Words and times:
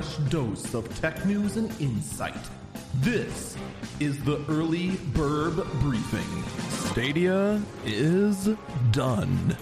fresh 0.00 0.16
dose 0.30 0.74
of 0.74 1.00
tech 1.00 1.26
news 1.26 1.56
and 1.56 1.68
insight. 1.80 2.36
This 3.00 3.56
is 3.98 4.22
the 4.22 4.44
Early 4.48 4.90
Bird 5.12 5.56
Briefing. 5.80 6.44
Stadia 6.70 7.60
is 7.84 8.48
done. 8.92 9.56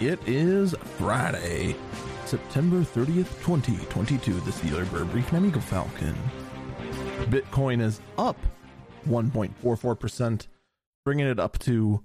It 0.00 0.20
is 0.24 0.72
Friday, 0.98 1.74
September 2.26 2.82
30th, 2.82 3.26
2022. 3.42 4.34
This 4.40 4.62
is 4.62 4.70
the 4.70 4.76
Early 4.76 4.88
Bird 4.88 5.10
Briefing. 5.10 5.38
I'm 5.38 5.46
Eagle 5.46 5.60
Falcon. 5.60 6.14
Bitcoin 7.22 7.80
is 7.80 8.00
up 8.16 8.38
1.44%, 9.08 10.46
bringing 11.04 11.26
it 11.26 11.40
up 11.40 11.58
to 11.58 12.04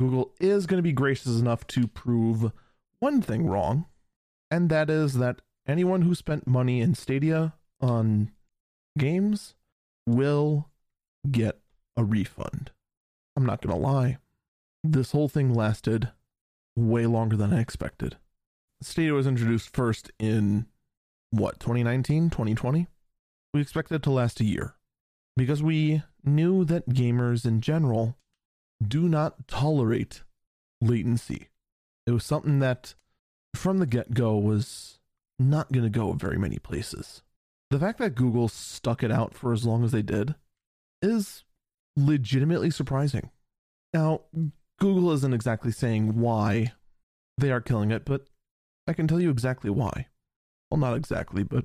Google 0.00 0.34
is 0.40 0.66
going 0.66 0.78
to 0.78 0.82
be 0.82 0.92
gracious 0.92 1.38
enough 1.38 1.66
to 1.68 1.86
prove 1.86 2.50
one 2.98 3.22
thing 3.22 3.46
wrong, 3.46 3.86
and 4.50 4.68
that 4.68 4.90
is 4.90 5.14
that 5.14 5.42
anyone 5.66 6.02
who 6.02 6.14
spent 6.14 6.46
money 6.46 6.80
in 6.80 6.94
Stadia 6.94 7.54
on 7.80 8.30
games 8.98 9.54
will 10.06 10.68
get 11.30 11.58
a 11.96 12.04
refund. 12.04 12.70
I'm 13.36 13.46
not 13.46 13.60
going 13.60 13.74
to 13.74 13.80
lie. 13.80 14.18
This 14.82 15.12
whole 15.12 15.28
thing 15.28 15.52
lasted 15.52 16.10
way 16.76 17.06
longer 17.06 17.36
than 17.36 17.52
I 17.52 17.60
expected. 17.60 18.16
Stadia 18.80 19.12
was 19.12 19.26
introduced 19.26 19.74
first 19.74 20.10
in 20.18 20.66
what, 21.30 21.58
2019, 21.60 22.30
2020? 22.30 22.86
We 23.52 23.60
expected 23.60 23.96
it 23.96 24.02
to 24.04 24.10
last 24.10 24.40
a 24.40 24.44
year 24.44 24.74
because 25.36 25.62
we 25.62 26.02
knew 26.24 26.64
that 26.64 26.90
gamers 26.90 27.44
in 27.44 27.60
general 27.60 28.16
do 28.86 29.08
not 29.08 29.48
tolerate 29.48 30.22
latency. 30.80 31.48
It 32.06 32.12
was 32.12 32.24
something 32.24 32.58
that 32.60 32.94
from 33.54 33.78
the 33.78 33.86
get 33.86 34.14
go 34.14 34.36
was 34.36 34.98
not 35.38 35.72
going 35.72 35.84
to 35.84 35.90
go 35.90 36.12
very 36.12 36.38
many 36.38 36.58
places. 36.58 37.22
The 37.70 37.78
fact 37.78 37.98
that 37.98 38.14
Google 38.14 38.48
stuck 38.48 39.02
it 39.02 39.10
out 39.10 39.34
for 39.34 39.52
as 39.52 39.64
long 39.64 39.84
as 39.84 39.92
they 39.92 40.02
did 40.02 40.34
is 41.02 41.44
legitimately 41.96 42.70
surprising. 42.70 43.30
Now, 43.92 44.22
Google 44.78 45.12
isn't 45.12 45.34
exactly 45.34 45.72
saying 45.72 46.20
why 46.20 46.72
they 47.38 47.50
are 47.50 47.60
killing 47.60 47.90
it, 47.90 48.04
but 48.04 48.26
I 48.86 48.92
can 48.92 49.08
tell 49.08 49.20
you 49.20 49.30
exactly 49.30 49.70
why. 49.70 50.06
Well, 50.70 50.78
not 50.78 50.96
exactly, 50.96 51.42
but 51.42 51.64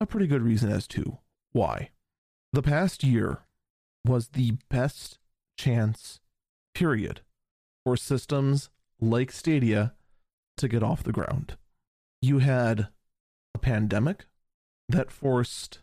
a 0.00 0.06
pretty 0.06 0.26
good 0.26 0.42
reason 0.42 0.70
as 0.70 0.86
to 0.88 1.18
why. 1.52 1.90
The 2.52 2.62
past 2.62 3.04
year 3.04 3.40
was 4.04 4.28
the 4.28 4.52
best 4.70 5.18
chance, 5.58 6.20
period, 6.74 7.20
for 7.84 7.96
systems 7.96 8.70
like 9.00 9.30
Stadia 9.32 9.94
to 10.56 10.68
get 10.68 10.82
off 10.82 11.02
the 11.02 11.12
ground. 11.12 11.56
You 12.22 12.38
had 12.38 12.88
a 13.56 13.58
pandemic 13.58 14.26
that 14.88 15.10
forced 15.10 15.80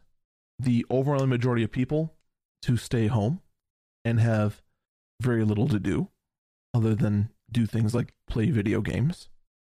the 0.59 0.85
overwhelming 0.91 1.29
majority 1.29 1.63
of 1.63 1.71
people 1.71 2.13
to 2.61 2.77
stay 2.77 3.07
home 3.07 3.41
and 4.05 4.19
have 4.19 4.61
very 5.19 5.43
little 5.43 5.67
to 5.67 5.79
do 5.79 6.09
other 6.73 6.93
than 6.93 7.29
do 7.51 7.65
things 7.65 7.95
like 7.95 8.13
play 8.27 8.51
video 8.51 8.79
games. 8.79 9.27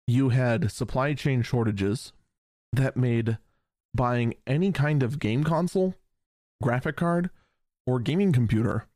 You 0.08 0.30
had 0.30 0.72
supply 0.72 1.14
chain 1.14 1.42
shortages 1.42 2.14
that 2.72 2.96
made 2.96 3.38
buying 3.94 4.36
any 4.48 4.72
kind 4.72 5.04
of 5.04 5.20
game 5.20 5.44
console, 5.44 5.96
graphic 6.64 6.96
card, 6.96 7.30
or 7.86 8.00
gaming 8.00 8.32
computer 8.32 8.88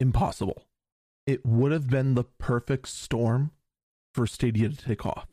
impossible. 0.00 0.66
It 1.24 1.46
would 1.46 1.70
have 1.70 1.88
been 1.88 2.14
the 2.14 2.24
perfect 2.24 2.88
storm 2.88 3.52
for 4.12 4.26
Stadia 4.26 4.70
to 4.70 4.76
take 4.76 5.06
off, 5.06 5.28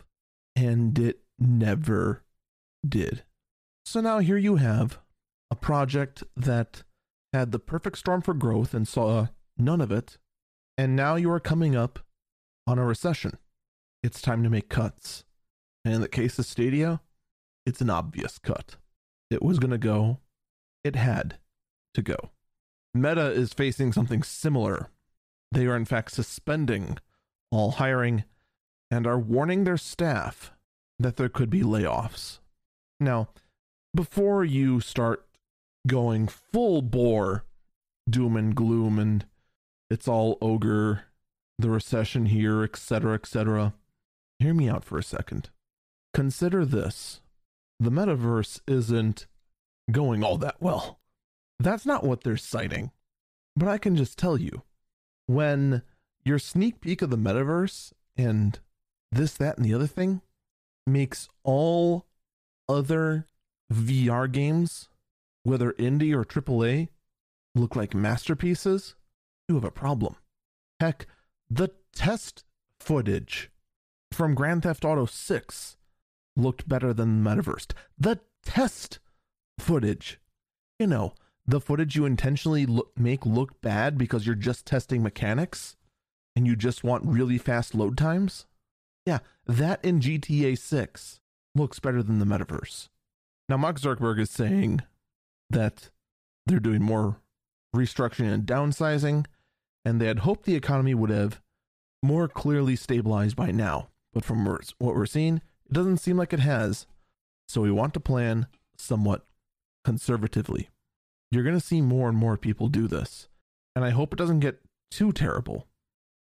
and 0.55 0.97
it 0.99 1.21
never 1.39 2.21
did. 2.89 3.23
So 3.85 4.01
now 4.01 4.19
here 4.19 4.37
you 4.37 4.57
have 4.57 4.99
a 5.49 5.55
project 5.55 6.23
that 6.35 6.83
had 7.33 7.51
the 7.51 7.59
perfect 7.59 7.97
storm 7.97 8.21
for 8.21 8.33
growth 8.33 8.73
and 8.73 8.87
saw 8.87 9.27
none 9.57 9.81
of 9.81 9.91
it, 9.91 10.17
and 10.77 10.95
now 10.95 11.15
you 11.15 11.31
are 11.31 11.39
coming 11.39 11.75
up 11.75 11.99
on 12.65 12.77
a 12.77 12.85
recession. 12.85 13.37
It's 14.03 14.21
time 14.21 14.43
to 14.43 14.49
make 14.49 14.69
cuts. 14.69 15.23
And 15.83 15.93
in 15.93 16.01
the 16.01 16.07
case 16.07 16.37
of 16.37 16.45
Stadia, 16.45 17.01
it's 17.65 17.81
an 17.81 17.89
obvious 17.89 18.37
cut. 18.37 18.75
It 19.29 19.41
was 19.41 19.59
going 19.59 19.71
to 19.71 19.77
go, 19.77 20.19
it 20.83 20.95
had 20.95 21.37
to 21.93 22.01
go. 22.01 22.31
Meta 22.93 23.31
is 23.31 23.53
facing 23.53 23.93
something 23.93 24.23
similar. 24.23 24.89
They 25.51 25.65
are, 25.65 25.75
in 25.75 25.85
fact, 25.85 26.11
suspending 26.11 26.97
all 27.51 27.71
hiring 27.71 28.23
and 28.91 29.07
are 29.07 29.19
warning 29.19 29.63
their 29.63 29.77
staff 29.77 30.51
that 30.99 31.17
there 31.17 31.29
could 31.29 31.49
be 31.49 31.61
layoffs. 31.61 32.39
Now, 32.99 33.29
before 33.95 34.43
you 34.43 34.79
start 34.79 35.25
going 35.87 36.27
full 36.27 36.81
bore 36.81 37.45
doom 38.09 38.35
and 38.35 38.55
gloom 38.55 38.99
and 38.99 39.25
it's 39.89 40.07
all 40.07 40.37
ogre, 40.41 41.03
the 41.57 41.69
recession 41.69 42.27
here, 42.27 42.63
etc., 42.63 43.13
etc., 43.15 43.73
hear 44.39 44.53
me 44.53 44.69
out 44.69 44.83
for 44.83 44.97
a 44.97 45.03
second. 45.03 45.49
Consider 46.13 46.65
this 46.65 47.21
the 47.79 47.91
metaverse 47.91 48.59
isn't 48.67 49.27
going 49.91 50.23
all 50.23 50.37
that 50.37 50.55
well. 50.59 50.99
That's 51.59 51.85
not 51.85 52.03
what 52.03 52.23
they're 52.23 52.37
citing. 52.37 52.91
But 53.55 53.69
I 53.69 53.77
can 53.77 53.95
just 53.95 54.17
tell 54.17 54.37
you 54.37 54.63
when 55.27 55.83
your 56.23 56.39
sneak 56.39 56.81
peek 56.81 57.01
of 57.01 57.09
the 57.09 57.17
metaverse 57.17 57.93
and 58.15 58.59
this, 59.11 59.33
that, 59.33 59.57
and 59.57 59.65
the 59.65 59.73
other 59.73 59.87
thing 59.87 60.21
makes 60.85 61.29
all 61.43 62.06
other 62.69 63.27
VR 63.71 64.31
games, 64.31 64.89
whether 65.43 65.73
indie 65.73 66.13
or 66.13 66.23
AAA, 66.23 66.89
look 67.55 67.75
like 67.75 67.93
masterpieces, 67.93 68.95
you 69.47 69.55
have 69.55 69.63
a 69.63 69.71
problem. 69.71 70.15
Heck, 70.79 71.07
the 71.49 71.69
test 71.93 72.43
footage 72.79 73.49
from 74.11 74.35
Grand 74.35 74.63
Theft 74.63 74.85
Auto 74.85 75.05
6 75.05 75.77
looked 76.35 76.67
better 76.67 76.93
than 76.93 77.23
the 77.23 77.29
metaverse. 77.29 77.71
The 77.97 78.19
test 78.43 78.99
footage, 79.59 80.19
you 80.79 80.87
know, 80.87 81.13
the 81.45 81.61
footage 81.61 81.95
you 81.95 82.05
intentionally 82.05 82.65
look, 82.65 82.91
make 82.97 83.25
look 83.25 83.61
bad 83.61 83.97
because 83.97 84.25
you're 84.25 84.35
just 84.35 84.65
testing 84.65 85.01
mechanics 85.01 85.75
and 86.35 86.45
you 86.45 86.55
just 86.55 86.83
want 86.83 87.05
really 87.05 87.37
fast 87.37 87.73
load 87.73 87.97
times. 87.97 88.45
Yeah, 89.05 89.19
that 89.45 89.83
in 89.83 90.01
GTA 90.01 90.57
6 90.57 91.21
looks 91.57 91.79
better 91.79 92.01
than 92.01 92.19
the 92.19 92.25
metaverse. 92.25 92.89
Now, 93.49 93.57
Mark 93.57 93.79
Zuckerberg 93.79 94.19
is 94.19 94.29
saying 94.29 94.81
that 95.49 95.89
they're 96.45 96.59
doing 96.59 96.81
more 96.81 97.17
restructuring 97.75 98.33
and 98.33 98.45
downsizing, 98.45 99.25
and 99.83 99.99
they 99.99 100.07
had 100.07 100.19
hoped 100.19 100.45
the 100.45 100.55
economy 100.55 100.93
would 100.93 101.09
have 101.09 101.41
more 102.03 102.27
clearly 102.27 102.75
stabilized 102.75 103.35
by 103.35 103.51
now. 103.51 103.89
But 104.13 104.25
from 104.25 104.45
what 104.45 104.95
we're 104.95 105.05
seeing, 105.05 105.41
it 105.65 105.73
doesn't 105.73 105.97
seem 105.97 106.17
like 106.17 106.33
it 106.33 106.39
has. 106.39 106.87
So 107.47 107.61
we 107.61 107.71
want 107.71 107.93
to 107.93 107.99
plan 107.99 108.47
somewhat 108.77 109.25
conservatively. 109.85 110.69
You're 111.31 111.43
going 111.43 111.59
to 111.59 111.65
see 111.65 111.81
more 111.81 112.09
and 112.09 112.17
more 112.17 112.37
people 112.37 112.67
do 112.67 112.87
this. 112.87 113.27
And 113.75 113.85
I 113.85 113.91
hope 113.91 114.11
it 114.11 114.17
doesn't 114.17 114.39
get 114.39 114.61
too 114.89 115.11
terrible. 115.11 115.67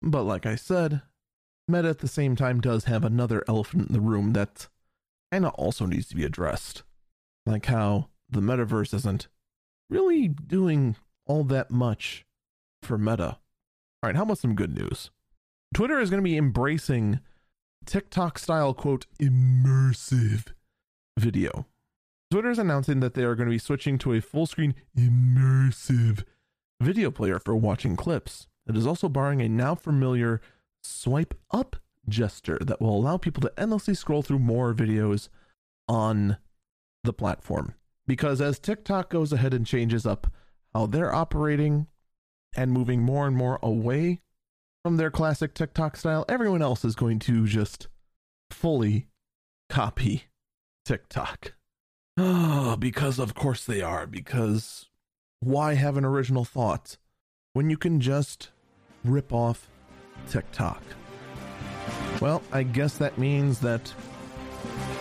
But 0.02 0.24
like 0.24 0.46
I 0.46 0.56
said, 0.56 1.02
Meta 1.68 1.90
at 1.90 2.00
the 2.00 2.08
same 2.08 2.36
time 2.36 2.62
does 2.62 2.86
have 2.86 3.04
another 3.04 3.44
elephant 3.48 3.88
in 3.88 3.94
the 3.94 4.02
room 4.02 4.34
that 4.34 4.68
kind 5.32 5.46
of 5.46 5.54
also 5.54 5.86
needs 5.86 6.08
to 6.10 6.16
be 6.16 6.26
addressed. 6.26 6.84
Like 7.46 7.68
how 7.68 8.10
the 8.30 8.42
metaverse 8.42 8.94
isn't 8.94 9.28
really 9.90 10.28
doing 10.28 10.96
all 11.26 11.44
that 11.46 11.72
much 11.72 12.26
for 12.82 12.98
Meta. 12.98 13.38
All 14.04 14.08
right, 14.08 14.16
how 14.16 14.24
about 14.24 14.40
some 14.40 14.56
good 14.56 14.76
news? 14.76 15.12
Twitter 15.74 16.00
is 16.00 16.10
going 16.10 16.22
to 16.22 16.30
be 16.30 16.38
embracing 16.38 17.20
TikTok 17.86 18.38
style, 18.38 18.74
quote, 18.74 19.06
immersive 19.22 20.48
video. 21.18 21.66
Twitter 22.30 22.50
is 22.50 22.60
announcing 22.60 23.00
that 23.02 23.14
they 23.14 23.24
are 23.24 23.36
going 23.36 23.48
to 23.48 23.54
be 23.54 23.60
switching 23.60 23.98
to 24.00 24.14
a 24.14 24.22
full 24.22 24.46
screen 24.46 24.76
immersive 24.98 26.24
video 26.82 27.12
player 27.12 27.40
for 27.40 27.56
watching 27.56 27.96
clips. 27.96 28.48
It 28.68 28.78
is 28.78 28.88
also 28.88 29.10
barring 29.10 29.42
a 29.42 29.50
now 29.50 29.76
familiar 29.76 30.42
swipe 30.84 31.34
up 31.52 31.76
gesture 32.08 32.58
that 32.62 32.82
will 32.82 32.96
allow 32.96 33.18
people 33.18 33.42
to 33.42 33.54
endlessly 33.58 33.94
scroll 33.94 34.22
through 34.22 34.40
more 34.40 34.74
videos 34.74 35.30
on 35.88 36.38
the 37.04 37.14
platform. 37.14 37.76
Because 38.08 38.42
as 38.42 38.60
TikTok 38.60 39.10
goes 39.10 39.32
ahead 39.32 39.54
and 39.54 39.66
changes 39.66 40.06
up 40.06 40.28
how 40.74 40.86
they're 40.86 41.14
operating 41.14 41.88
and 42.56 42.72
moving 42.72 43.02
more 43.02 43.28
and 43.28 43.36
more 43.36 43.60
away 43.62 44.22
from 44.84 44.98
their 44.98 45.12
classic 45.12 45.54
TikTok 45.54 45.96
style, 45.96 46.26
everyone 46.28 46.62
else 46.62 46.84
is 46.84 46.96
going 46.96 47.20
to 47.20 47.46
just 47.46 47.88
fully 48.50 49.08
copy 49.70 50.26
TikTok. 50.86 51.54
Oh, 52.18 52.76
because 52.80 53.20
of 53.20 53.36
course 53.36 53.66
they 53.66 53.82
are. 53.82 54.08
Because 54.08 54.90
why 55.40 55.76
have 55.76 55.98
an 55.98 56.06
original 56.06 56.46
thought 56.46 56.98
when 57.54 57.70
you 57.70 57.78
can 57.78 58.00
just 58.00 58.50
rip 59.04 59.32
off 59.32 59.70
TikTok? 60.28 60.82
Well, 62.22 62.44
I 62.52 62.62
guess 62.62 62.98
that 63.00 63.18
means 63.18 63.60
that 63.62 63.92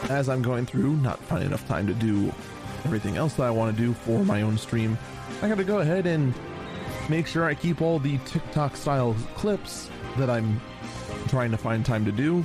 as 0.09 0.31
I'm 0.31 0.41
going 0.41 0.65
through, 0.65 0.97
not 0.97 1.21
finding 1.21 1.49
enough 1.49 1.69
time 1.69 1.87
to 1.87 1.93
do 1.93 2.33
everything 2.85 3.19
else 3.19 3.35
that 3.35 3.43
I 3.43 3.51
want 3.51 3.77
to 3.77 3.83
do 3.83 3.93
for 3.93 4.25
my 4.25 4.41
own 4.41 4.57
stream, 4.57 4.97
I 5.43 5.49
got 5.49 5.59
to 5.59 5.65
go 5.65 5.81
ahead 5.81 6.07
and 6.07 6.35
make 7.11 7.27
sure 7.27 7.45
I 7.45 7.55
keep 7.55 7.83
all 7.83 7.99
the 7.99 8.17
TikTok 8.25 8.75
style 8.75 9.15
clips 9.35 9.91
that 10.17 10.31
I'm 10.31 10.63
trying 11.29 11.51
to 11.51 11.59
find 11.59 11.85
time 11.85 12.07
to 12.07 12.13
do, 12.13 12.45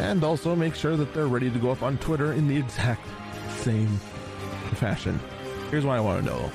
and 0.00 0.24
also 0.24 0.56
make 0.56 0.74
sure 0.74 0.96
that 0.96 1.12
they're 1.12 1.26
ready 1.26 1.50
to 1.50 1.58
go 1.58 1.70
up 1.70 1.82
on 1.82 1.98
Twitter 1.98 2.32
in 2.32 2.48
the 2.48 2.56
exact 2.56 3.06
same 3.58 3.98
fashion. 4.74 5.20
Here's 5.70 5.84
what 5.84 5.96
I 5.96 6.00
want 6.00 6.24
to 6.24 6.30
know 6.30 6.50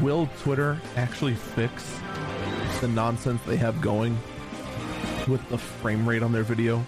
will 0.00 0.28
Twitter 0.40 0.78
actually 0.96 1.34
fix 1.34 2.00
the 2.80 2.88
nonsense 2.88 3.40
they 3.42 3.56
have 3.56 3.80
going 3.80 4.18
with 5.28 5.46
the 5.48 5.58
frame 5.58 6.08
rate 6.08 6.22
on 6.22 6.32
their 6.32 6.42
video? 6.42 6.84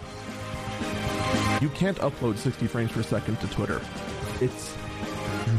You 1.61 1.69
can't 1.69 1.97
upload 1.97 2.37
60 2.37 2.67
frames 2.67 2.91
per 2.91 3.03
second 3.03 3.39
to 3.41 3.47
Twitter. 3.47 3.81
It's 4.41 4.75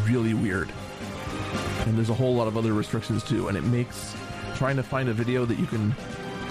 really 0.07 0.35
weird. 0.35 0.73
And 1.87 1.97
there's 1.97 2.11
a 2.11 2.15
whole 2.15 2.35
lot 2.35 2.49
of 2.49 2.57
other 2.57 2.73
restrictions 2.73 3.23
too, 3.23 3.49
and 3.49 3.57
it 3.57 3.65
makes 3.65 4.15
trying 4.55 4.77
to 4.77 4.83
find 4.83 5.09
a 5.09 5.13
video 5.13 5.45
that 5.45 5.59
you 5.59 5.67
can 5.67 5.93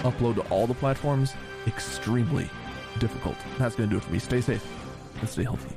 upload 0.02 0.36
to 0.36 0.42
all 0.50 0.66
the 0.66 0.74
platforms 0.74 1.34
extremely 1.66 2.48
difficult. 2.98 3.36
That's 3.58 3.74
going 3.74 3.88
to 3.88 3.94
do 3.94 3.98
it 3.98 4.04
for 4.04 4.12
me. 4.12 4.18
Stay 4.18 4.40
safe 4.40 4.64
and 5.20 5.28
stay 5.28 5.44
healthy. 5.44 5.76